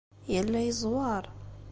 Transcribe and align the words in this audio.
Yella 0.31 0.59
yeẓweṛ. 0.67 1.23